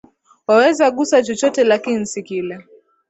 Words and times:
Waweza 0.47 0.91
guza 0.91 1.23
chochote 1.23 1.63
lakini 1.63 2.05
si 2.05 2.23
kile 2.23 2.63